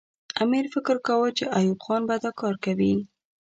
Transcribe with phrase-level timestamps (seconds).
[0.43, 2.93] امیر فکر کاوه چې ایوب خان به دا کار کوي.